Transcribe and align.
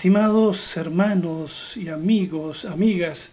Estimados 0.00 0.78
hermanos 0.78 1.76
y 1.76 1.90
amigos, 1.90 2.64
amigas, 2.64 3.28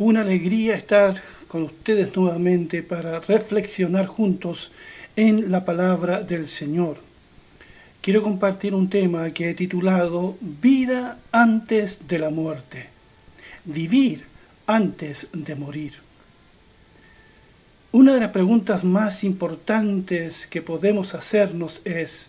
una 0.00 0.22
alegría 0.22 0.74
estar 0.74 1.22
con 1.46 1.62
ustedes 1.62 2.16
nuevamente 2.16 2.82
para 2.82 3.20
reflexionar 3.20 4.06
juntos 4.06 4.72
en 5.14 5.52
la 5.52 5.64
palabra 5.64 6.20
del 6.20 6.48
Señor. 6.48 6.96
Quiero 8.00 8.20
compartir 8.20 8.74
un 8.74 8.90
tema 8.90 9.30
que 9.30 9.50
he 9.50 9.54
titulado 9.54 10.36
Vida 10.40 11.18
antes 11.30 12.00
de 12.08 12.18
la 12.18 12.30
muerte. 12.30 12.88
Vivir 13.64 14.24
antes 14.66 15.28
de 15.32 15.54
morir. 15.54 15.94
Una 17.92 18.14
de 18.14 18.20
las 18.22 18.30
preguntas 18.30 18.82
más 18.82 19.22
importantes 19.22 20.48
que 20.48 20.62
podemos 20.62 21.14
hacernos 21.14 21.80
es, 21.84 22.28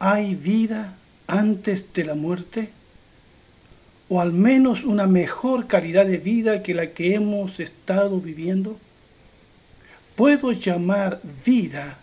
¿hay 0.00 0.34
vida 0.34 0.96
antes 1.28 1.92
de 1.94 2.04
la 2.04 2.16
muerte? 2.16 2.72
¿O 4.08 4.20
al 4.20 4.32
menos 4.32 4.84
una 4.84 5.06
mejor 5.06 5.66
calidad 5.66 6.06
de 6.06 6.18
vida 6.18 6.62
que 6.62 6.74
la 6.74 6.90
que 6.90 7.14
hemos 7.14 7.60
estado 7.60 8.20
viviendo? 8.20 8.78
¿Puedo 10.16 10.52
llamar 10.52 11.20
vida 11.44 11.98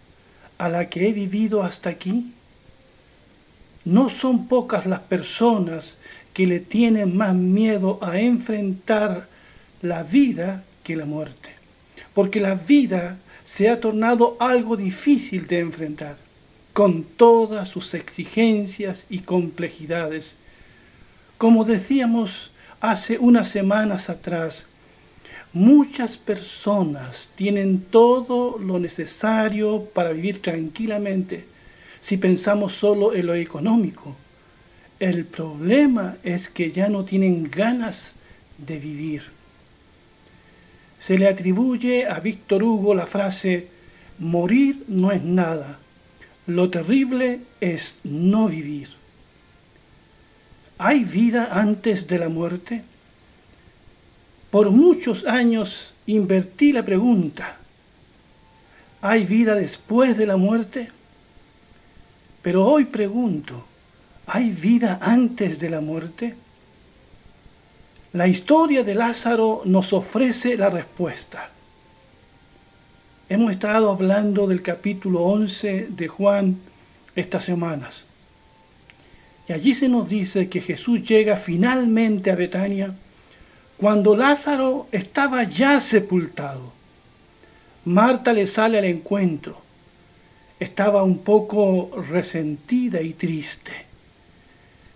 a 0.58 0.70
la 0.70 0.90
que 0.90 1.10
he 1.10 1.14
vivido 1.14 1.64
hasta 1.64 1.90
aquí? 1.90 2.32
No 3.84 4.10
son 4.10 4.48
pocas 4.48 4.86
las 4.86 5.02
personas 5.02 5.98
que 6.34 6.48
le 6.48 6.60
tienen 6.60 7.16
más 7.16 7.36
miedo 7.36 8.00
a 8.02 8.20
enfrentar 8.20 9.28
la 9.82 10.04
vida 10.04 10.64
que 10.84 10.96
la 10.96 11.06
muerte, 11.06 11.50
porque 12.14 12.40
la 12.40 12.56
vida 12.56 13.18
se 13.44 13.70
ha 13.70 13.80
tornado 13.80 14.38
algo 14.40 14.76
difícil 14.76 15.48
de 15.48 15.60
enfrentar 15.60 16.18
con 16.74 17.04
todas 17.04 17.70
sus 17.70 17.94
exigencias 17.94 19.06
y 19.10 19.20
complejidades. 19.20 20.36
Como 21.38 21.66
decíamos 21.66 22.52
hace 22.80 23.18
unas 23.18 23.50
semanas 23.50 24.10
atrás, 24.10 24.66
muchas 25.52 26.18
personas 26.18 27.30
tienen 27.36 27.82
todo 27.82 28.58
lo 28.58 28.80
necesario 28.80 29.84
para 29.94 30.12
vivir 30.12 30.42
tranquilamente 30.42 31.46
si 32.00 32.16
pensamos 32.18 32.74
solo 32.74 33.14
en 33.14 33.26
lo 33.26 33.36
económico. 33.36 34.16
El 35.00 35.26
problema 35.26 36.18
es 36.24 36.50
que 36.50 36.72
ya 36.72 36.88
no 36.88 37.04
tienen 37.04 37.50
ganas 37.52 38.16
de 38.58 38.80
vivir. 38.80 39.24
Se 41.00 41.18
le 41.18 41.28
atribuye 41.28 42.08
a 42.08 42.22
Víctor 42.22 42.64
Hugo 42.64 42.96
la 42.96 43.08
frase, 43.08 43.68
morir 44.20 44.86
no 44.88 45.12
es 45.12 45.22
nada, 45.22 45.80
lo 46.48 46.70
terrible 46.70 47.42
es 47.60 47.96
no 48.04 48.48
vivir. 48.48 49.05
¿Hay 50.78 51.04
vida 51.06 51.50
antes 51.52 52.08
de 52.08 52.20
la 52.20 52.30
muerte? 52.30 52.84
Por 54.52 54.72
muchos 54.72 55.26
años 55.26 55.94
invertí 56.06 56.74
la 56.74 56.84
pregunta, 56.84 57.58
¿hay 59.02 59.26
vida 59.26 59.56
después 59.56 60.18
de 60.18 60.26
la 60.26 60.38
muerte? 60.38 60.90
Pero 62.42 62.66
hoy 62.66 62.86
pregunto, 62.86 63.66
¿hay 64.28 64.52
vida 64.52 65.00
antes 65.02 65.60
de 65.60 65.70
la 65.70 65.82
muerte? 65.82 66.36
La 68.14 68.28
historia 68.28 68.84
de 68.84 68.96
Lázaro 68.96 69.62
nos 69.66 69.92
ofrece 69.92 70.56
la 70.56 70.70
respuesta. 70.70 71.50
Hemos 73.28 73.52
estado 73.52 73.90
hablando 73.90 74.46
del 74.48 74.62
capítulo 74.62 75.22
11 75.24 75.88
de 75.90 76.08
Juan 76.08 76.58
estas 77.16 77.44
semanas. 77.44 78.06
Y 79.48 79.54
allí 79.54 79.76
se 79.76 79.88
nos 79.90 80.08
dice 80.08 80.50
que 80.50 80.62
Jesús 80.62 81.08
llega 81.08 81.36
finalmente 81.36 82.32
a 82.32 82.36
Betania 82.36 82.96
cuando 83.78 84.16
Lázaro 84.16 84.88
estaba 84.92 85.44
ya 85.44 85.80
sepultado. 85.80 86.74
Marta 87.86 88.34
le 88.34 88.48
sale 88.48 88.80
al 88.80 88.86
encuentro. 88.86 89.62
Estaba 90.60 91.04
un 91.04 91.20
poco 91.20 91.92
resentida 92.10 93.02
y 93.02 93.14
triste. 93.14 93.74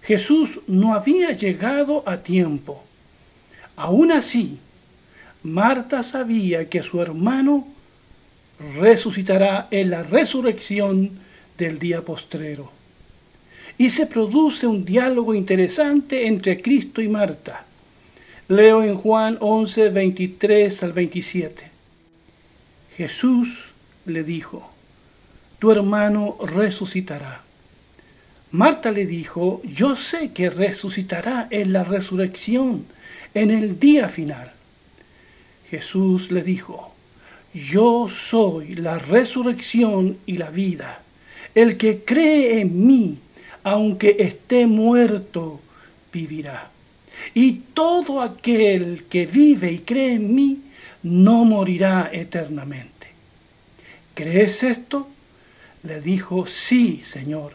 Jesús 0.01 0.59
no 0.67 0.95
había 0.95 1.33
llegado 1.33 2.03
a 2.07 2.17
tiempo. 2.17 2.83
Aún 3.75 4.11
así, 4.11 4.57
Marta 5.43 6.01
sabía 6.01 6.67
que 6.67 6.81
su 6.81 7.01
hermano 7.01 7.67
resucitará 8.77 9.67
en 9.71 9.89
la 9.89 10.03
resurrección 10.03 11.11
del 11.57 11.77
día 11.77 12.01
postrero. 12.01 12.78
Y 13.79 13.89
se 13.89 14.05
produce 14.05 14.67
un 14.67 14.83
diálogo 14.83 15.33
interesante 15.33 16.27
entre 16.27 16.61
Cristo 16.61 17.01
y 17.01 17.07
Marta. 17.07 17.65
Leo 18.49 18.83
en 18.83 18.95
Juan 18.95 19.37
11, 19.39 19.89
23 19.89 20.83
al 20.83 20.91
27. 20.91 21.71
Jesús 22.97 23.71
le 24.05 24.23
dijo, 24.23 24.69
tu 25.59 25.71
hermano 25.71 26.37
resucitará. 26.45 27.41
Marta 28.51 28.91
le 28.91 29.05
dijo, 29.05 29.61
yo 29.63 29.95
sé 29.95 30.33
que 30.33 30.49
resucitará 30.49 31.47
en 31.49 31.71
la 31.71 31.85
resurrección, 31.85 32.85
en 33.33 33.49
el 33.49 33.79
día 33.79 34.09
final. 34.09 34.51
Jesús 35.69 36.31
le 36.31 36.43
dijo, 36.43 36.93
yo 37.53 38.09
soy 38.09 38.75
la 38.75 38.99
resurrección 38.99 40.17
y 40.25 40.37
la 40.37 40.49
vida. 40.49 41.01
El 41.55 41.77
que 41.77 42.03
cree 42.03 42.59
en 42.59 42.85
mí, 42.85 43.19
aunque 43.63 44.17
esté 44.19 44.67
muerto, 44.67 45.59
vivirá. 46.11 46.71
Y 47.33 47.53
todo 47.73 48.21
aquel 48.21 49.05
que 49.05 49.25
vive 49.25 49.71
y 49.71 49.79
cree 49.79 50.13
en 50.13 50.33
mí, 50.33 50.61
no 51.03 51.45
morirá 51.45 52.09
eternamente. 52.11 53.07
¿Crees 54.13 54.63
esto? 54.63 55.07
Le 55.83 56.01
dijo, 56.01 56.45
sí, 56.45 57.01
Señor. 57.03 57.53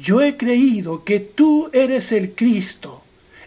Yo 0.00 0.20
he 0.20 0.36
creído 0.36 1.04
que 1.04 1.20
tú 1.20 1.70
eres 1.72 2.12
el 2.12 2.34
Cristo, 2.34 3.02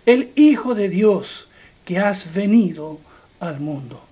el 0.06 0.32
Hijo 0.36 0.76
de 0.76 0.90
Dios, 0.90 1.48
que 1.86 2.00
has 2.00 2.34
venido 2.34 3.00
al 3.40 3.60
mundo. 3.60 4.04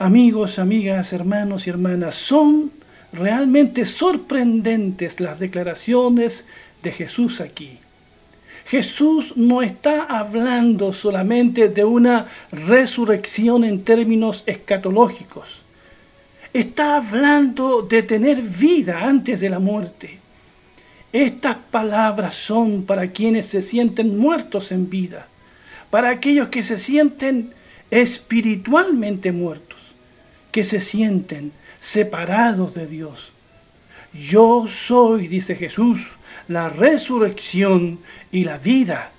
Amigos, 0.00 0.58
amigas, 0.58 1.12
hermanos 1.12 1.66
y 1.66 1.70
hermanas, 1.70 2.14
son 2.14 2.70
realmente 3.12 3.86
sorprendentes 3.86 5.20
las 5.20 5.38
declaraciones 5.38 6.44
de 6.82 6.92
Jesús 6.92 7.40
aquí. 7.40 7.78
Jesús 8.66 9.32
no 9.36 9.62
está 9.62 10.04
hablando 10.04 10.92
solamente 10.92 11.68
de 11.68 11.84
una 11.84 12.26
resurrección 12.52 13.64
en 13.64 13.82
términos 13.82 14.42
escatológicos. 14.46 15.62
Está 16.52 16.96
hablando 16.96 17.82
de 17.82 18.02
tener 18.02 18.42
vida 18.42 19.06
antes 19.06 19.40
de 19.40 19.48
la 19.48 19.58
muerte. 19.58 20.18
Estas 21.12 21.56
palabras 21.70 22.34
son 22.34 22.84
para 22.84 23.10
quienes 23.10 23.46
se 23.46 23.62
sienten 23.62 24.18
muertos 24.18 24.70
en 24.70 24.90
vida, 24.90 25.28
para 25.90 26.10
aquellos 26.10 26.48
que 26.48 26.62
se 26.62 26.78
sienten 26.78 27.54
espiritualmente 27.90 29.32
muertos 29.32 29.78
que 30.50 30.64
se 30.64 30.80
sienten 30.80 31.52
separados 31.80 32.74
de 32.74 32.86
Dios. 32.86 33.32
Yo 34.12 34.66
soy, 34.68 35.28
dice 35.28 35.54
Jesús, 35.54 36.12
la 36.48 36.68
resurrección 36.68 38.00
y 38.32 38.44
la 38.44 38.58
vida. 38.58 39.12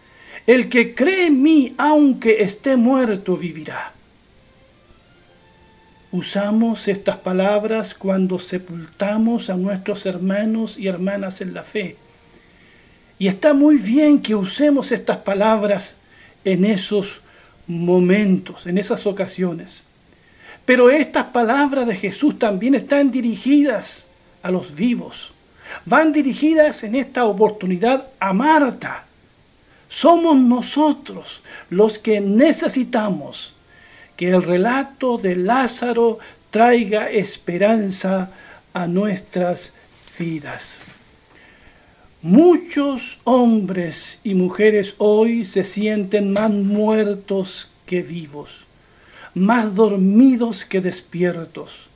El 0.48 0.68
que 0.70 0.96
cree 0.96 1.28
en 1.28 1.42
mí, 1.42 1.76
aunque 1.78 2.42
esté 2.42 2.76
muerto, 2.76 3.38
vivirá. 3.38 3.94
Usamos 6.12 6.88
estas 6.88 7.18
palabras 7.18 7.94
cuando 7.94 8.40
sepultamos 8.40 9.52
a 9.52 9.54
nuestros 9.54 10.08
hermanos 10.08 10.76
y 10.78 10.88
hermanas 10.88 11.42
en 11.42 11.54
la 11.54 11.64
fe. 11.64 11.98
Y 13.20 13.28
está 13.28 13.54
muy 13.54 13.78
bien 13.78 14.22
que 14.22 14.34
usemos 14.34 14.92
estas 14.92 15.18
palabras 15.18 15.96
en 16.46 16.66
esos 16.66 17.22
momentos, 17.68 18.66
en 18.66 18.80
esas 18.80 19.06
ocasiones. 19.06 19.84
Pero 20.70 20.92
estas 20.92 21.24
palabras 21.24 21.88
de 21.88 21.96
Jesús 21.96 22.38
también 22.38 22.76
están 22.76 23.10
dirigidas 23.10 24.08
a 24.44 24.52
los 24.52 24.76
vivos. 24.76 25.34
Van 25.86 26.14
dirigidas 26.14 26.84
en 26.84 26.94
esta 26.94 27.26
oportunidad 27.26 28.10
a 28.20 28.34
Marta. 28.34 29.06
Somos 29.88 30.36
nosotros 30.36 31.42
los 31.72 31.98
que 31.98 32.22
necesitamos 32.22 33.56
que 34.16 34.30
el 34.30 34.44
relato 34.44 35.18
de 35.18 35.38
Lázaro 35.38 36.20
traiga 36.52 37.10
esperanza 37.10 38.30
a 38.72 38.86
nuestras 38.86 39.74
vidas. 40.20 40.78
Muchos 42.22 43.18
hombres 43.24 44.20
y 44.24 44.36
mujeres 44.36 44.94
hoy 45.00 45.46
se 45.46 45.64
sienten 45.64 46.32
más 46.32 46.52
muertos 46.52 47.70
que 47.88 48.04
vivos 48.04 48.69
más 49.34 49.76
dormidos 49.76 50.66
que 50.66 50.82
despiertos, 50.82 51.90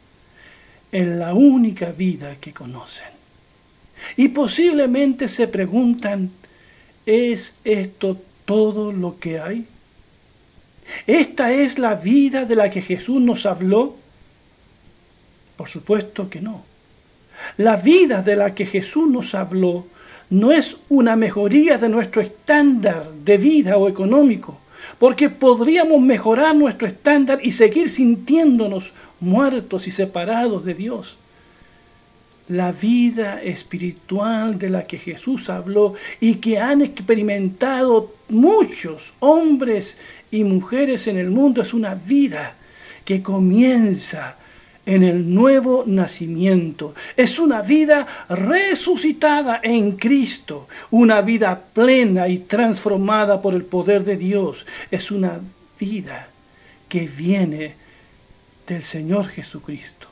en 0.92 1.20
la 1.20 1.34
única 1.34 1.92
vida 1.92 2.36
que 2.40 2.54
conocen. 2.54 3.08
y 4.18 4.28
posiblemente 4.30 5.28
se 5.28 5.48
preguntan, 5.48 6.32
¿es 7.06 7.56
esto 7.64 8.22
todo 8.46 8.92
lo 8.92 9.18
que 9.18 9.40
hay? 9.40 9.66
¿Esta 11.08 11.52
es 11.52 11.80
la 11.80 11.96
vida 11.96 12.46
de 12.46 12.56
la 12.56 12.70
que 12.70 12.82
Jesús 12.82 13.22
nos 13.22 13.46
habló? 13.46 13.96
Por 15.56 15.70
supuesto 15.70 16.30
que 16.30 16.42
no. 16.42 16.64
La 17.58 17.78
vida 17.78 18.22
de 18.22 18.36
la 18.36 18.54
que 18.54 18.66
Jesús 18.66 19.10
nos 19.10 19.34
habló 19.36 19.88
no 20.30 20.52
es 20.52 20.78
una 20.90 21.16
mejoría 21.16 21.78
de 21.78 21.90
nuestro 21.90 22.22
estándar 22.22 23.12
de 23.12 23.38
vida 23.38 23.78
o 23.78 23.88
económico, 23.88 24.60
porque 25.00 25.30
podríamos 25.30 26.02
mejorar 26.02 26.56
nuestro 26.56 26.88
estándar 26.88 27.40
y 27.44 27.52
seguir 27.52 27.90
sintiéndonos 27.90 28.94
muertos 29.20 29.88
y 29.88 29.92
separados 29.92 30.66
de 30.66 30.74
Dios. 30.74 31.20
La 32.50 32.72
vida 32.72 33.42
espiritual 33.42 34.60
de 34.60 34.70
la 34.70 34.86
que 34.86 34.98
Jesús 34.98 35.50
habló 35.50 35.94
y 36.20 36.36
que 36.36 36.60
han 36.60 36.82
experimentado 36.82 38.14
muchos 38.30 39.14
hombres 39.20 39.98
y 40.30 40.44
mujeres 40.44 41.08
en 41.08 41.18
el 41.18 41.30
mundo 41.30 41.62
es 41.62 41.74
una 41.74 41.96
vida 41.96 42.56
que 43.06 43.22
comienza 43.22 44.38
en 44.86 45.04
el 45.04 45.34
nuevo 45.34 45.84
nacimiento. 45.86 46.94
Es 47.16 47.40
una 47.40 47.62
vida 47.62 48.06
resucitada 48.30 49.62
en 49.64 49.94
Cristo, 49.94 50.68
una 50.92 51.22
vida 51.22 51.60
plena 51.74 52.28
y 52.28 52.40
transformada 52.40 53.42
por 53.42 53.54
el 53.54 53.64
poder 53.64 54.04
de 54.04 54.18
Dios. 54.18 54.66
Es 54.92 55.12
una 55.12 55.40
vida 55.80 56.28
que 56.90 57.08
viene 57.08 57.76
del 58.68 58.84
Señor 58.84 59.28
Jesucristo. 59.28 60.08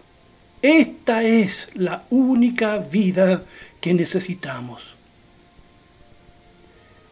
Esta 0.62 1.24
es 1.24 1.70
la 1.74 2.04
única 2.10 2.78
vida 2.78 3.44
que 3.80 3.94
necesitamos. 3.94 4.96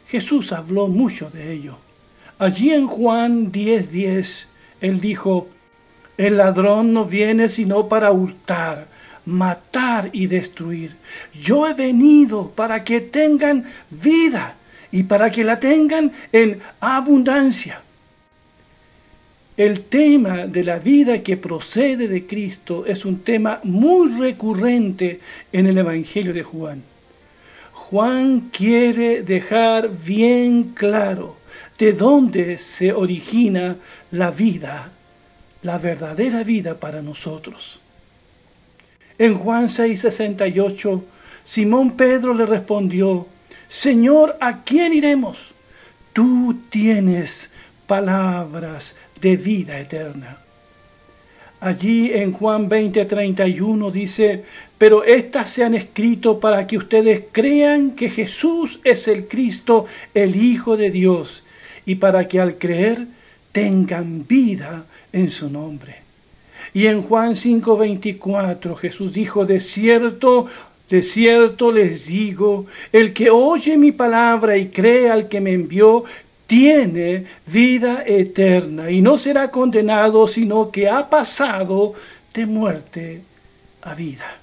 Jesús 0.07 0.51
habló 0.51 0.87
mucho 0.87 1.29
de 1.29 1.53
ello. 1.53 1.77
Allí 2.37 2.71
en 2.71 2.87
Juan 2.87 3.51
10:10, 3.51 3.87
10, 3.89 4.47
él 4.81 5.01
dijo, 5.01 5.49
el 6.19 6.35
ladrón 6.35 6.91
no 6.91 7.05
viene 7.05 7.47
sino 7.47 7.87
para 7.87 8.11
hurtar, 8.11 8.87
matar 9.25 10.09
y 10.11 10.27
destruir. 10.27 10.97
Yo 11.33 11.65
he 11.65 11.73
venido 11.73 12.51
para 12.51 12.83
que 12.83 12.99
tengan 12.99 13.63
vida 13.89 14.55
y 14.91 15.03
para 15.03 15.31
que 15.31 15.45
la 15.45 15.61
tengan 15.61 16.11
en 16.33 16.59
abundancia. 16.81 17.81
El 19.55 19.85
tema 19.85 20.45
de 20.45 20.65
la 20.65 20.79
vida 20.79 21.23
que 21.23 21.37
procede 21.37 22.09
de 22.09 22.27
Cristo 22.27 22.85
es 22.85 23.05
un 23.05 23.19
tema 23.21 23.61
muy 23.63 24.11
recurrente 24.11 25.21
en 25.53 25.67
el 25.67 25.77
Evangelio 25.77 26.33
de 26.33 26.43
Juan. 26.43 26.83
Juan 27.71 28.49
quiere 28.51 29.23
dejar 29.23 29.89
bien 29.89 30.73
claro 30.73 31.37
de 31.77 31.93
dónde 31.93 32.57
se 32.57 32.91
origina 32.91 33.77
la 34.11 34.31
vida 34.31 34.91
la 35.61 35.77
verdadera 35.77 36.43
vida 36.43 36.79
para 36.79 37.01
nosotros. 37.01 37.79
En 39.17 39.37
Juan 39.37 39.67
6:68, 39.67 41.03
Simón 41.43 41.91
Pedro 41.97 42.33
le 42.33 42.45
respondió, 42.45 43.27
Señor, 43.67 44.37
¿a 44.39 44.63
quién 44.63 44.93
iremos? 44.93 45.53
Tú 46.13 46.55
tienes 46.69 47.49
palabras 47.85 48.95
de 49.19 49.35
vida 49.35 49.79
eterna. 49.79 50.37
Allí 51.59 52.11
en 52.13 52.31
Juan 52.31 52.69
20:31 52.69 53.91
dice, 53.91 54.45
pero 54.77 55.03
estas 55.03 55.49
se 55.49 55.65
han 55.65 55.75
escrito 55.75 56.39
para 56.39 56.65
que 56.65 56.77
ustedes 56.77 57.23
crean 57.33 57.91
que 57.91 58.09
Jesús 58.09 58.79
es 58.85 59.09
el 59.09 59.27
Cristo, 59.27 59.85
el 60.13 60.37
Hijo 60.37 60.77
de 60.77 60.89
Dios, 60.89 61.43
y 61.85 61.95
para 61.95 62.29
que 62.29 62.39
al 62.39 62.57
creer 62.57 63.07
tengan 63.51 64.25
vida 64.27 64.85
en 65.11 65.29
su 65.29 65.49
nombre. 65.49 65.97
Y 66.73 66.87
en 66.87 67.01
Juan 67.01 67.35
5:24 67.35 68.75
Jesús 68.75 69.13
dijo, 69.13 69.45
de 69.45 69.59
cierto, 69.59 70.47
de 70.89 71.03
cierto 71.03 71.71
les 71.71 72.07
digo, 72.07 72.65
el 72.91 73.13
que 73.13 73.29
oye 73.29 73.77
mi 73.77 73.91
palabra 73.91 74.57
y 74.57 74.69
cree 74.69 75.09
al 75.09 75.27
que 75.27 75.41
me 75.41 75.53
envió, 75.53 76.03
tiene 76.47 77.25
vida 77.45 78.03
eterna 78.05 78.89
y 78.89 79.01
no 79.01 79.17
será 79.17 79.51
condenado, 79.51 80.27
sino 80.27 80.71
que 80.71 80.89
ha 80.89 81.07
pasado 81.07 81.93
de 82.33 82.45
muerte 82.45 83.21
a 83.81 83.93
vida. 83.93 84.37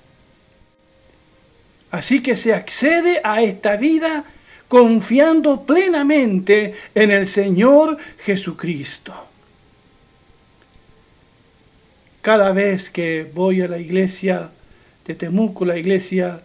Así 1.90 2.22
que 2.22 2.36
se 2.36 2.52
accede 2.54 3.20
a 3.24 3.42
esta 3.42 3.76
vida 3.76 4.24
confiando 4.68 5.62
plenamente 5.62 6.74
en 6.94 7.10
el 7.10 7.26
Señor 7.26 7.96
Jesucristo. 8.18 9.14
Cada 12.20 12.52
vez 12.52 12.90
que 12.90 13.30
voy 13.32 13.60
a 13.62 13.68
la 13.68 13.78
iglesia 13.78 14.50
de 15.04 15.14
Temuco, 15.14 15.64
la 15.64 15.78
iglesia 15.78 16.42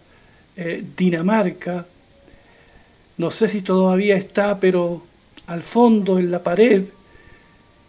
eh, 0.56 0.84
Dinamarca, 0.96 1.86
no 3.16 3.30
sé 3.30 3.48
si 3.48 3.62
todavía 3.62 4.16
está, 4.16 4.60
pero 4.60 5.02
al 5.46 5.62
fondo 5.62 6.18
en 6.18 6.30
la 6.30 6.42
pared 6.42 6.84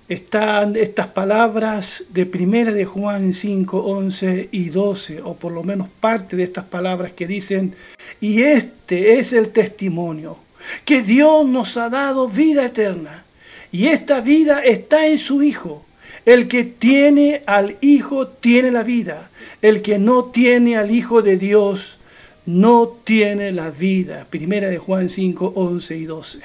están 0.10 0.76
estas 0.76 1.08
palabras 1.08 2.04
de 2.10 2.26
primera 2.26 2.72
de 2.72 2.86
Juan 2.86 3.34
5, 3.34 3.78
11 3.78 4.50
y 4.52 4.70
12, 4.70 5.22
o 5.22 5.36
por 5.36 5.52
lo 5.52 5.64
menos 5.64 5.88
parte 6.00 6.36
de 6.36 6.44
estas 6.44 6.66
palabras 6.66 7.14
que 7.14 7.28
dicen, 7.28 7.76
y 8.20 8.42
este 8.42 9.20
es 9.20 9.34
el 9.34 9.50
testimonio, 9.50 10.38
que 10.86 11.02
Dios 11.02 11.46
nos 11.48 11.78
ha 11.78 11.90
dado 11.90 12.28
vida 12.28 12.66
eterna, 12.66 13.24
y 13.72 13.88
esta 13.88 14.22
vida 14.22 14.60
está 14.60 15.08
en 15.08 15.18
su 15.18 15.42
Hijo. 15.42 15.86
El 16.26 16.48
que 16.48 16.64
tiene 16.64 17.42
al 17.46 17.78
Hijo 17.82 18.28
tiene 18.28 18.72
la 18.72 18.84
vida, 18.84 19.30
el 19.62 19.82
que 19.82 19.98
no 19.98 20.26
tiene 20.26 20.78
al 20.78 20.92
Hijo 20.92 21.22
de 21.22 21.38
Dios 21.38 21.98
no 22.46 22.88
tiene 23.04 23.52
la 23.52 23.72
vida. 23.72 24.28
Primera 24.30 24.70
de 24.70 24.78
Juan 24.78 25.10
5, 25.10 25.54
11 25.56 25.98
y 25.98 26.06
12. 26.06 26.40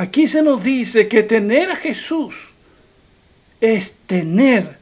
Aquí 0.00 0.28
se 0.28 0.42
nos 0.42 0.64
dice 0.64 1.08
que 1.08 1.24
tener 1.24 1.70
a 1.70 1.76
Jesús 1.76 2.52
es 3.60 3.92
tener 4.06 4.78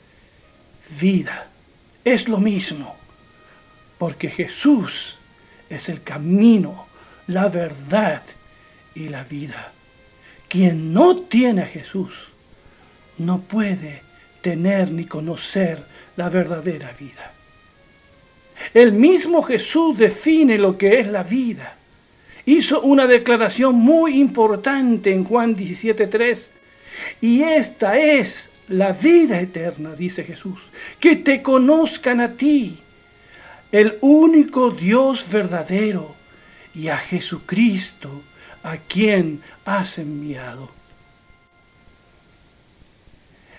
vida. 1.00 1.48
Es 2.04 2.28
lo 2.28 2.38
mismo, 2.38 2.94
porque 3.98 4.30
Jesús 4.30 5.18
es 5.68 5.88
el 5.88 6.04
camino, 6.04 6.86
la 7.26 7.48
verdad 7.48 8.22
y 8.94 9.08
la 9.08 9.24
vida. 9.24 9.72
Quien 10.46 10.92
no 10.92 11.16
tiene 11.16 11.62
a 11.62 11.66
Jesús 11.66 12.28
no 13.16 13.40
puede 13.40 14.02
tener 14.40 14.92
ni 14.92 15.04
conocer 15.06 15.84
la 16.14 16.30
verdadera 16.30 16.92
vida. 16.92 17.32
El 18.72 18.92
mismo 18.92 19.42
Jesús 19.42 19.98
define 19.98 20.58
lo 20.58 20.78
que 20.78 21.00
es 21.00 21.08
la 21.08 21.24
vida 21.24 21.77
hizo 22.48 22.80
una 22.80 23.06
declaración 23.06 23.74
muy 23.74 24.18
importante 24.18 25.12
en 25.12 25.24
Juan 25.24 25.54
17.3. 25.54 26.50
Y 27.20 27.42
esta 27.42 27.98
es 27.98 28.48
la 28.68 28.92
vida 28.92 29.38
eterna, 29.38 29.94
dice 29.94 30.24
Jesús, 30.24 30.70
que 30.98 31.16
te 31.16 31.42
conozcan 31.42 32.20
a 32.20 32.32
ti, 32.32 32.78
el 33.70 33.98
único 34.00 34.70
Dios 34.70 35.30
verdadero, 35.30 36.16
y 36.74 36.88
a 36.88 36.96
Jesucristo, 36.96 38.22
a 38.62 38.78
quien 38.78 39.42
has 39.66 39.98
enviado. 39.98 40.70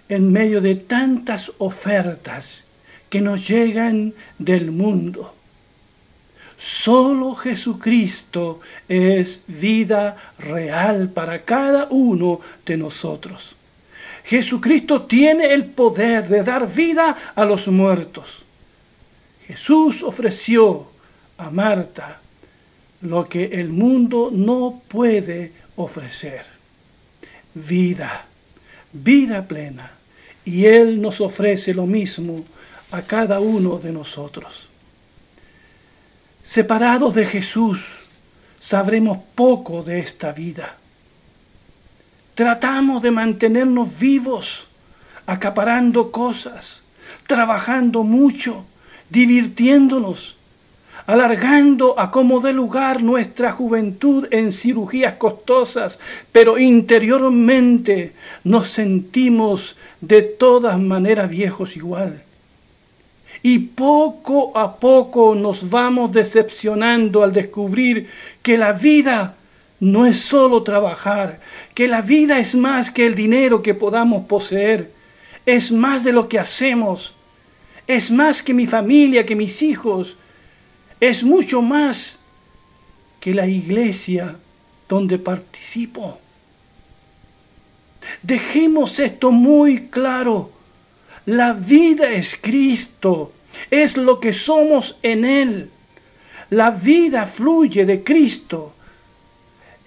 En 0.07 0.31
medio 0.31 0.61
de 0.61 0.75
tantas 0.75 1.51
ofertas 1.59 2.65
que 3.09 3.21
nos 3.21 3.47
llegan 3.47 4.15
del 4.39 4.71
mundo, 4.71 5.35
Solo 6.59 7.35
Jesucristo 7.35 8.59
es 8.89 9.41
vida 9.47 10.17
real 10.37 11.09
para 11.09 11.45
cada 11.45 11.87
uno 11.89 12.41
de 12.65 12.75
nosotros. 12.75 13.55
Jesucristo 14.25 15.03
tiene 15.03 15.53
el 15.53 15.67
poder 15.67 16.27
de 16.27 16.43
dar 16.43 16.71
vida 16.71 17.15
a 17.33 17.45
los 17.45 17.69
muertos. 17.69 18.43
Jesús 19.47 20.03
ofreció 20.03 20.89
a 21.37 21.49
Marta 21.49 22.19
lo 23.01 23.23
que 23.23 23.45
el 23.45 23.69
mundo 23.69 24.29
no 24.29 24.81
puede 24.85 25.53
ofrecer. 25.77 26.45
Vida, 27.53 28.25
vida 28.91 29.47
plena. 29.47 29.93
Y 30.43 30.65
Él 30.65 31.01
nos 31.01 31.21
ofrece 31.21 31.73
lo 31.73 31.85
mismo 31.87 32.43
a 32.91 33.01
cada 33.01 33.39
uno 33.39 33.77
de 33.77 33.93
nosotros. 33.93 34.68
Separados 36.49 37.13
de 37.13 37.27
Jesús, 37.27 37.99
sabremos 38.59 39.19
poco 39.35 39.83
de 39.83 39.99
esta 39.99 40.31
vida. 40.31 40.77
Tratamos 42.33 43.03
de 43.03 43.11
mantenernos 43.11 43.99
vivos, 43.99 44.67
acaparando 45.27 46.09
cosas, 46.09 46.81
trabajando 47.27 48.01
mucho, 48.01 48.65
divirtiéndonos, 49.11 50.37
alargando 51.05 51.93
a 51.99 52.09
como 52.09 52.39
dé 52.39 52.51
lugar 52.51 53.03
nuestra 53.03 53.51
juventud 53.51 54.27
en 54.31 54.51
cirugías 54.51 55.13
costosas, 55.19 55.99
pero 56.31 56.57
interiormente 56.57 58.15
nos 58.43 58.69
sentimos 58.69 59.77
de 60.01 60.23
todas 60.23 60.79
maneras 60.79 61.29
viejos 61.29 61.75
igual. 61.75 62.23
Y 63.41 63.59
poco 63.59 64.57
a 64.57 64.79
poco 64.79 65.33
nos 65.35 65.69
vamos 65.69 66.11
decepcionando 66.11 67.23
al 67.23 67.31
descubrir 67.31 68.09
que 68.41 68.57
la 68.57 68.73
vida 68.73 69.35
no 69.79 70.05
es 70.05 70.19
solo 70.19 70.63
trabajar, 70.63 71.39
que 71.73 71.87
la 71.87 72.01
vida 72.01 72.39
es 72.39 72.53
más 72.55 72.91
que 72.91 73.05
el 73.05 73.15
dinero 73.15 73.61
que 73.61 73.73
podamos 73.73 74.25
poseer, 74.25 74.91
es 75.45 75.71
más 75.71 76.03
de 76.03 76.11
lo 76.11 76.27
que 76.27 76.37
hacemos, 76.37 77.15
es 77.87 78.11
más 78.11 78.43
que 78.43 78.53
mi 78.53 78.67
familia, 78.67 79.25
que 79.25 79.35
mis 79.35 79.61
hijos, 79.61 80.17
es 80.99 81.23
mucho 81.23 81.61
más 81.61 82.19
que 83.19 83.33
la 83.33 83.47
iglesia 83.47 84.35
donde 84.87 85.17
participo. 85.17 86.19
Dejemos 88.21 88.99
esto 88.99 89.31
muy 89.31 89.87
claro. 89.87 90.51
La 91.25 91.53
vida 91.53 92.11
es 92.11 92.37
Cristo, 92.39 93.31
es 93.69 93.97
lo 93.97 94.19
que 94.19 94.33
somos 94.33 94.97
en 95.01 95.25
Él. 95.25 95.69
La 96.49 96.71
vida 96.71 97.25
fluye 97.25 97.85
de 97.85 98.03
Cristo. 98.03 98.73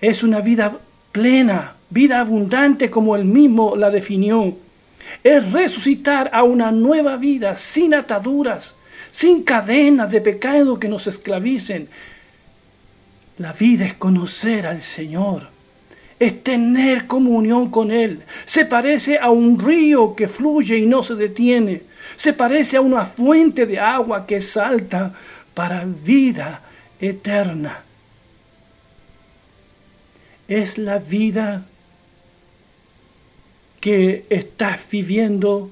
Es 0.01 0.23
una 0.23 0.41
vida 0.41 0.79
plena, 1.11 1.75
vida 1.91 2.21
abundante 2.21 2.91
como 2.91 3.17
Él 3.17 3.25
mismo 3.25 3.77
la 3.77 3.91
definió. 3.91 4.57
Es 5.23 5.53
resucitar 5.53 6.31
a 6.33 6.43
una 6.45 6.71
nueva 6.71 7.17
vida 7.17 7.57
sin 7.57 7.95
ataduras, 7.95 8.75
sin 9.11 9.43
cadenas 9.43 10.11
de 10.11 10.21
pecado 10.21 10.79
que 10.79 10.89
nos 10.89 11.07
esclavicen. 11.07 11.89
La 13.39 13.53
vida 13.53 13.87
es 13.87 13.95
conocer 13.95 14.67
al 14.67 14.83
Señor, 14.83 15.49
es 16.19 16.42
tener 16.42 17.07
comunión 17.07 17.71
con 17.71 17.90
Él. 17.90 18.23
Se 18.45 18.64
parece 18.64 19.19
a 19.19 19.31
un 19.31 19.59
río 19.59 20.14
que 20.14 20.28
fluye 20.28 20.78
y 20.78 20.87
no 20.87 21.02
se 21.02 21.14
detiene. 21.14 21.83
Se 22.16 22.33
parece 22.33 22.76
a 22.76 22.81
una 22.81 23.07
fuente 23.07 23.66
de 23.66 23.78
agua 23.78 24.26
que 24.26 24.40
salta 24.40 25.14
para 25.54 25.85
vida 25.85 26.62
eterna. 27.00 27.83
Es 30.49 30.78
la 30.78 30.99
vida 30.99 31.64
que 33.81 34.26
estás 34.31 34.88
viviendo, 34.90 35.71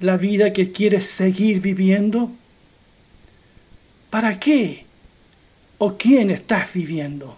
la 0.00 0.16
vida 0.16 0.52
que 0.52 0.72
quieres 0.72 1.06
seguir 1.06 1.60
viviendo. 1.60 2.32
¿Para 4.10 4.40
qué 4.40 4.86
o 5.78 5.96
quién 5.96 6.30
estás 6.30 6.72
viviendo? 6.72 7.36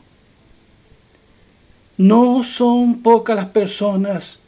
No 2.01 2.43
son 2.45 3.03
pocas 3.03 3.37
las 3.37 3.49
personas 3.49 4.39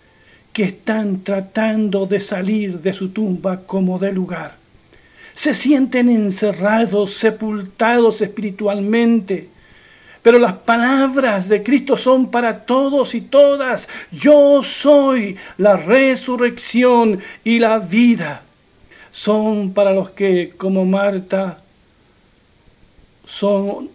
que 0.55 0.63
están 0.63 1.23
tratando 1.23 2.07
de 2.07 2.19
salir 2.19 2.81
de 2.81 2.95
su 2.95 3.11
tumba 3.11 3.67
como 3.67 3.99
de 3.99 4.11
lugar. 4.11 4.57
Se 5.35 5.53
sienten 5.53 6.09
encerrados, 6.09 7.13
sepultados 7.13 8.23
espiritualmente. 8.23 9.51
Pero 10.23 10.39
las 10.39 10.55
palabras 10.55 11.47
de 11.47 11.63
Cristo 11.63 11.99
son 11.99 12.31
para 12.31 12.65
todos 12.65 13.15
y 13.15 13.21
todas. 13.21 13.87
Yo 14.11 14.63
soy 14.63 15.37
la 15.59 15.77
resurrección 15.77 17.21
y 17.45 17.59
la 17.59 17.81
vida. 17.81 18.45
Son 19.11 19.75
para 19.75 19.93
los 19.93 20.09
que, 20.09 20.55
como 20.57 20.87
Marta, 20.87 21.59
son 23.27 23.91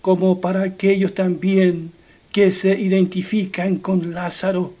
como 0.00 0.40
para 0.40 0.62
aquellos 0.62 1.14
también 1.14 1.92
que 2.32 2.52
se 2.52 2.78
identifican 2.78 3.76
con 3.76 4.12
Lázaro, 4.14 4.74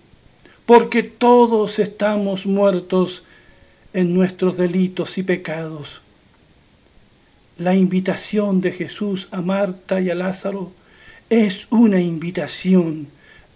porque 0.66 1.02
todos 1.02 1.78
estamos 1.78 2.46
muertos 2.46 3.24
en 3.92 4.14
nuestros 4.14 4.56
delitos 4.56 5.18
y 5.18 5.22
pecados. 5.22 6.00
La 7.58 7.74
invitación 7.74 8.60
de 8.60 8.72
Jesús 8.72 9.28
a 9.30 9.42
Marta 9.42 10.00
y 10.00 10.10
a 10.10 10.14
Lázaro 10.14 10.72
es 11.28 11.66
una 11.70 12.00
invitación 12.00 13.08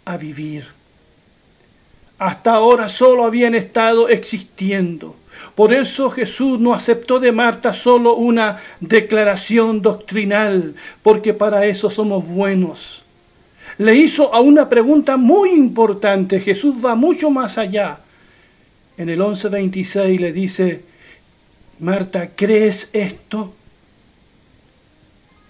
a 0.05 0.17
vivir. 0.17 0.67
Hasta 2.19 2.55
ahora 2.55 2.89
solo 2.89 3.25
habían 3.25 3.55
estado 3.55 4.09
existiendo 4.09 5.17
por 5.55 5.73
eso 5.73 6.11
Jesús 6.11 6.59
no 6.61 6.75
aceptó 6.75 7.21
de 7.21 7.33
Marta 7.33 7.73
solo 7.75 8.15
una 8.15 8.59
declaración 8.81 9.83
doctrinal, 9.83 10.75
porque 11.03 11.35
para 11.35 11.67
eso 11.67 11.91
somos 11.91 12.27
buenos. 12.27 13.05
Le 13.79 13.95
hizo 13.95 14.35
a 14.35 14.41
una 14.41 14.69
pregunta 14.69 15.17
muy 15.17 15.51
importante. 15.51 16.41
Jesús 16.41 16.77
va 16.85 16.95
mucho 16.95 17.31
más 17.31 17.59
allá. 17.59 18.01
En 18.97 19.09
el 19.09 19.21
11.26 19.21 20.19
le 20.19 20.33
dice, 20.33 20.83
Marta, 21.81 22.31
¿crees 22.35 22.89
esto? 22.93 23.53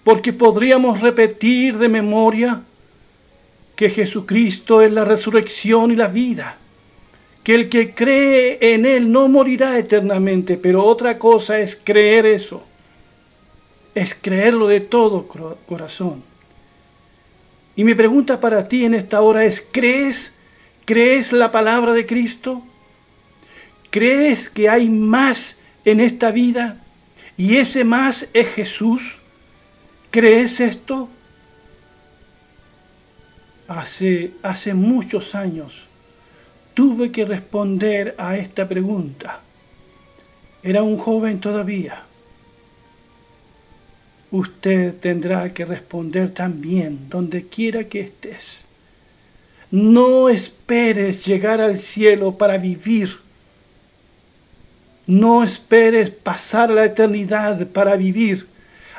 Porque 0.03 0.33
podríamos 0.33 0.99
repetir 0.99 1.77
de 1.77 1.89
memoria 1.89 2.61
que 3.75 3.89
Jesucristo 3.89 4.81
es 4.81 4.91
la 4.91 5.05
resurrección 5.05 5.91
y 5.91 5.95
la 5.95 6.07
vida 6.07 6.57
que 7.47 7.55
el 7.55 7.69
que 7.69 7.95
cree 7.95 8.57
en 8.59 8.85
Él 8.85 9.09
no 9.09 9.29
morirá 9.29 9.79
eternamente, 9.79 10.57
pero 10.57 10.83
otra 10.83 11.17
cosa 11.17 11.57
es 11.59 11.79
creer 11.81 12.25
eso, 12.25 12.61
es 13.95 14.13
creerlo 14.13 14.67
de 14.67 14.81
todo 14.81 15.29
corazón. 15.65 16.21
Y 17.77 17.83
mi 17.83 17.93
pregunta 17.93 18.39
para 18.39 18.67
ti 18.67 18.85
en 18.85 18.95
esta 18.95 19.21
hora 19.21 19.45
es, 19.45 19.65
¿crees? 19.71 20.33
¿Crees 20.83 21.31
la 21.31 21.51
palabra 21.51 21.93
de 21.93 22.07
Cristo? 22.07 22.63
¿Crees 23.91 24.49
que 24.49 24.67
hay 24.67 24.89
más 24.89 25.57
en 25.85 25.99
esta 25.99 26.31
vida? 26.31 26.81
Y 27.37 27.57
ese 27.57 27.83
más 27.83 28.27
es 28.33 28.47
Jesús. 28.47 29.19
¿Crees 30.09 30.59
esto? 30.59 31.07
Hace, 33.67 34.33
hace 34.41 34.73
muchos 34.73 35.35
años 35.35 35.85
tuve 36.73 37.11
que 37.11 37.25
responder 37.25 38.15
a 38.17 38.37
esta 38.37 38.67
pregunta. 38.67 39.41
Era 40.63 40.81
un 40.81 40.97
joven 40.97 41.39
todavía. 41.39 42.06
Usted 44.31 44.95
tendrá 44.95 45.53
que 45.53 45.65
responder 45.65 46.31
también 46.31 47.09
donde 47.09 47.47
quiera 47.47 47.85
que 47.85 48.01
estés. 48.01 48.65
No 49.71 50.29
esperes 50.29 51.25
llegar 51.25 51.61
al 51.61 51.77
cielo 51.77 52.37
para 52.37 52.57
vivir. 52.57 53.19
No 55.05 55.43
esperes 55.43 56.09
pasar 56.09 56.69
la 56.69 56.85
eternidad 56.85 57.67
para 57.67 57.95
vivir. 57.95 58.47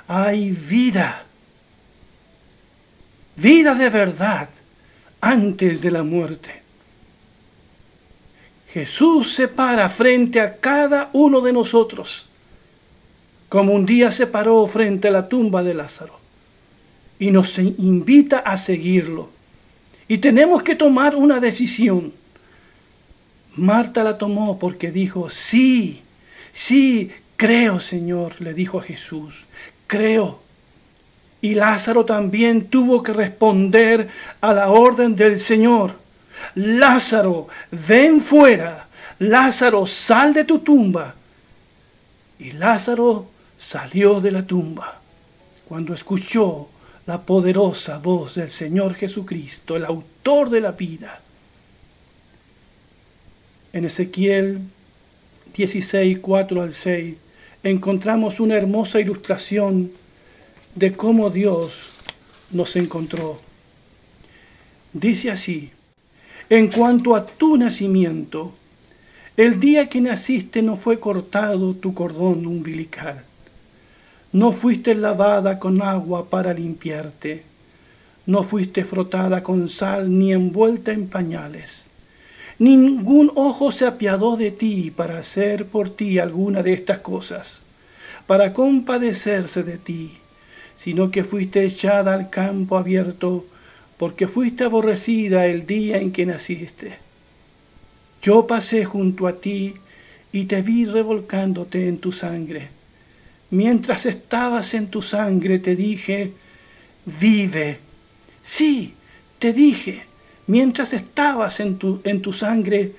Hay 0.07 0.51
vida. 0.51 1.25
Vida 3.37 3.75
de 3.75 3.91
verdad 3.91 4.49
antes 5.21 5.81
de 5.81 5.91
la 5.91 6.03
muerte. 6.03 6.63
Jesús 8.73 9.33
se 9.35 9.49
para 9.49 9.89
frente 9.89 10.41
a 10.41 10.57
cada 10.57 11.11
uno 11.13 11.41
de 11.41 11.53
nosotros, 11.53 12.28
como 13.49 13.73
un 13.73 13.87
día 13.87 14.11
se 14.11 14.27
paró 14.27 14.67
frente 14.67 15.09
a 15.09 15.11
la 15.11 15.29
tumba 15.29 15.63
de 15.63 15.75
Lázaro, 15.75 16.19
y 17.19 17.31
nos 17.31 17.59
invita 17.59 18.39
a 18.39 18.57
seguirlo. 18.57 19.31
Y 20.07 20.19
tenemos 20.19 20.63
que 20.63 20.75
tomar 20.75 21.17
una 21.17 21.41
decisión. 21.41 22.13
Marta 23.57 24.05
la 24.05 24.17
tomó 24.17 24.59
porque 24.59 24.91
dijo, 24.91 25.29
sí, 25.29 26.03
sí, 26.53 27.11
creo 27.37 27.81
Señor, 27.81 28.41
le 28.41 28.55
dijo 28.55 28.79
a 28.79 28.83
Jesús, 28.83 29.47
creo. 29.87 30.41
Y 31.41 31.55
Lázaro 31.55 32.05
también 32.05 32.67
tuvo 32.67 33.03
que 33.03 33.13
responder 33.13 34.09
a 34.41 34.53
la 34.53 34.71
orden 34.71 35.15
del 35.15 35.39
Señor 35.41 35.97
Lázaro, 36.55 37.49
ven 37.71 38.21
fuera, 38.21 38.89
Lázaro, 39.19 39.87
sal 39.87 40.33
de 40.33 40.45
tu 40.45 40.61
tumba. 40.61 41.15
Y 42.39 42.53
Lázaro 42.53 43.27
salió 43.59 44.21
de 44.21 44.31
la 44.31 44.47
tumba 44.47 45.01
cuando 45.69 45.93
escuchó 45.93 46.69
la 47.07 47.21
poderosa 47.21 47.99
voz 47.99 48.37
del 48.37 48.49
Señor 48.49 48.95
Jesucristo, 48.95 49.77
el 49.77 49.85
autor 49.85 50.49
de 50.49 50.61
la 50.61 50.73
vida. 50.73 51.21
En 53.73 53.85
Ezequiel 53.85 54.61
16, 55.55 56.21
4 56.21 56.63
al 56.63 56.73
6, 56.73 57.17
encontramos 57.63 58.41
una 58.41 58.57
hermosa 58.57 59.01
ilustración 59.01 59.91
de 60.75 60.93
cómo 60.93 61.29
Dios 61.31 61.89
nos 62.51 62.77
encontró. 62.77 63.41
Dice 64.93 65.31
así, 65.31 65.71
en 66.49 66.69
cuanto 66.69 67.15
a 67.15 67.27
tu 67.27 67.57
nacimiento, 67.57 68.55
el 69.37 69.61
día 69.61 69.89
que 69.89 70.01
naciste 70.01 70.63
no 70.63 70.77
fue 70.77 70.99
cortado 70.99 71.75
tu 71.75 71.95
cordón 71.95 72.47
umbilical. 72.47 73.25
No 74.31 74.53
fuiste 74.53 74.95
lavada 74.95 75.59
con 75.59 75.81
agua 75.81 76.29
para 76.29 76.53
limpiarte. 76.53 77.45
No 78.27 78.43
fuiste 78.43 78.85
frotada 78.85 79.43
con 79.43 79.71
sal 79.71 80.19
ni 80.19 80.35
envuelta 80.35 80.93
en 80.93 81.09
pañales. 81.09 81.87
Ningún 82.59 83.33
ojo 83.35 83.73
se 83.73 83.87
apiadó 83.87 84.37
de 84.37 84.51
ti 84.51 84.93
para 84.95 85.19
hacer 85.19 85.65
por 85.65 85.89
ti 85.89 86.19
alguna 86.19 86.63
de 86.63 86.75
estas 86.75 86.99
cosas, 86.99 87.63
para 88.27 88.53
compadecerse 88.53 89.63
de 89.63 89.79
ti, 89.79 90.19
sino 90.77 91.11
que 91.11 91.25
fuiste 91.25 91.65
echada 91.65 92.13
al 92.13 92.29
campo 92.29 92.77
abierto, 92.77 93.47
porque 93.97 94.29
fuiste 94.29 94.65
aborrecida 94.65 95.47
el 95.47 95.67
día 95.67 95.97
en 95.97 96.13
que 96.13 96.27
naciste. 96.27 96.99
Yo 98.21 98.47
pasé 98.47 98.85
junto 98.85 99.27
a 99.27 99.33
ti 99.33 99.73
y 100.33 100.45
te 100.45 100.61
vi 100.61 100.85
revolcándote 100.85 101.89
en 101.89 101.97
tu 101.97 102.13
sangre 102.13 102.78
Mientras 103.51 104.05
estabas 104.05 104.75
en 104.75 104.89
tu 104.89 105.01
sangre 105.01 105.59
te 105.59 105.75
dije, 105.75 106.33
vive. 107.07 107.79
Sí, 108.43 108.95
te 109.39 109.53
dije, 109.53 110.05
mientras 110.47 110.93
estabas 110.93 111.61
en 111.61 111.79
tu, 111.79 112.01
en 112.05 112.21
tu 112.21 112.33
sangre, 112.33 112.93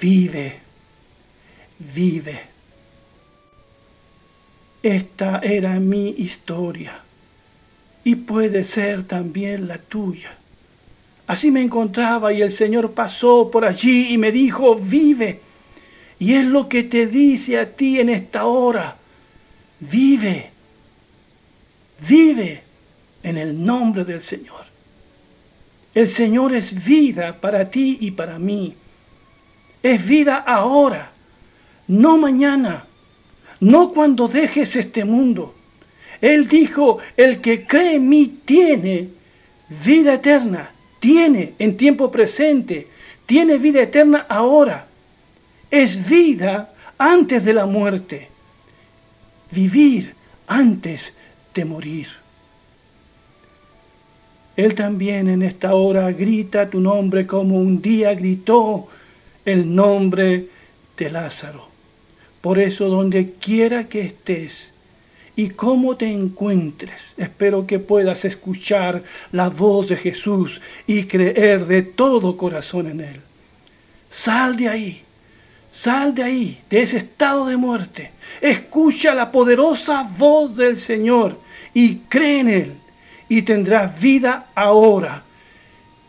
vive, 0.00 0.60
vive. 1.78 2.42
Esta 4.82 5.40
era 5.40 5.80
mi 5.80 6.10
historia 6.18 7.00
y 8.04 8.14
puede 8.14 8.62
ser 8.62 9.02
también 9.02 9.66
la 9.66 9.78
tuya. 9.78 10.36
Así 11.26 11.50
me 11.50 11.60
encontraba 11.60 12.32
y 12.32 12.40
el 12.40 12.52
Señor 12.52 12.92
pasó 12.92 13.50
por 13.50 13.64
allí 13.64 14.12
y 14.12 14.18
me 14.18 14.30
dijo, 14.30 14.76
vive. 14.76 15.40
Y 16.20 16.34
es 16.34 16.46
lo 16.46 16.68
que 16.68 16.84
te 16.84 17.06
dice 17.06 17.58
a 17.58 17.66
ti 17.66 17.98
en 17.98 18.08
esta 18.08 18.46
hora 18.46 18.97
Vive, 19.80 20.50
vive 22.08 22.62
en 23.22 23.36
el 23.36 23.64
nombre 23.64 24.04
del 24.04 24.20
Señor. 24.20 24.66
El 25.94 26.08
Señor 26.08 26.54
es 26.54 26.84
vida 26.84 27.40
para 27.40 27.70
ti 27.70 27.98
y 28.00 28.10
para 28.10 28.38
mí. 28.38 28.74
Es 29.82 30.04
vida 30.04 30.36
ahora, 30.36 31.12
no 31.86 32.18
mañana, 32.18 32.86
no 33.60 33.92
cuando 33.92 34.26
dejes 34.26 34.74
este 34.74 35.04
mundo. 35.04 35.54
Él 36.20 36.48
dijo, 36.48 36.98
el 37.16 37.40
que 37.40 37.64
cree 37.64 37.96
en 37.96 38.08
mí 38.08 38.40
tiene 38.44 39.08
vida 39.84 40.14
eterna, 40.14 40.72
tiene 40.98 41.54
en 41.60 41.76
tiempo 41.76 42.10
presente, 42.10 42.88
tiene 43.26 43.58
vida 43.58 43.82
eterna 43.82 44.26
ahora. 44.28 44.88
Es 45.70 46.08
vida 46.08 46.74
antes 46.98 47.44
de 47.44 47.52
la 47.54 47.66
muerte 47.66 48.37
vivir 49.50 50.14
antes 50.46 51.12
de 51.54 51.64
morir. 51.64 52.08
Él 54.56 54.74
también 54.74 55.28
en 55.28 55.42
esta 55.42 55.74
hora 55.74 56.10
grita 56.10 56.68
tu 56.68 56.80
nombre 56.80 57.26
como 57.26 57.58
un 57.58 57.80
día 57.80 58.14
gritó 58.14 58.88
el 59.44 59.72
nombre 59.74 60.48
de 60.96 61.10
Lázaro. 61.10 61.68
Por 62.40 62.58
eso 62.58 62.88
donde 62.88 63.34
quiera 63.34 63.84
que 63.84 64.00
estés 64.00 64.74
y 65.36 65.50
cómo 65.50 65.96
te 65.96 66.10
encuentres, 66.10 67.14
espero 67.16 67.66
que 67.66 67.78
puedas 67.78 68.24
escuchar 68.24 69.04
la 69.30 69.48
voz 69.48 69.88
de 69.88 69.96
Jesús 69.96 70.60
y 70.86 71.04
creer 71.04 71.66
de 71.66 71.82
todo 71.82 72.36
corazón 72.36 72.88
en 72.88 73.00
Él. 73.00 73.20
Sal 74.10 74.56
de 74.56 74.68
ahí 74.68 75.02
Sal 75.70 76.14
de 76.14 76.22
ahí, 76.22 76.64
de 76.70 76.82
ese 76.82 76.98
estado 76.98 77.46
de 77.46 77.56
muerte. 77.56 78.12
Escucha 78.40 79.14
la 79.14 79.30
poderosa 79.30 80.02
voz 80.02 80.56
del 80.56 80.76
Señor 80.76 81.38
y 81.74 81.98
cree 82.00 82.40
en 82.40 82.48
Él 82.48 82.80
y 83.28 83.42
tendrás 83.42 84.00
vida 84.00 84.46
ahora 84.54 85.22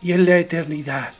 y 0.02 0.12
en 0.12 0.24
la 0.24 0.38
eternidad. 0.38 1.12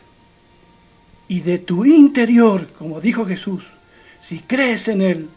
Y 1.28 1.40
de 1.40 1.58
tu 1.58 1.84
interior, 1.84 2.72
como 2.72 3.00
dijo 3.00 3.24
Jesús, 3.24 3.70
si 4.18 4.40
crees 4.40 4.88
en 4.88 5.02
Él, 5.02 5.28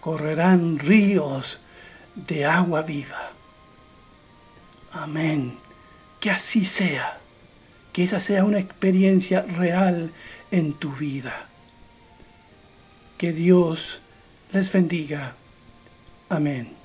correrán 0.00 0.78
ríos 0.78 1.60
de 2.14 2.46
agua 2.46 2.82
viva. 2.82 3.32
Amén. 4.92 5.58
Que 6.20 6.30
así 6.30 6.64
sea. 6.64 7.18
Que 7.92 8.04
esa 8.04 8.20
sea 8.20 8.44
una 8.44 8.58
experiencia 8.58 9.42
real 9.42 10.12
en 10.50 10.72
tu 10.74 10.92
vida. 10.92 11.48
Que 13.18 13.32
Dios 13.32 14.00
les 14.52 14.72
bendiga. 14.72 15.34
Amén. 16.28 16.77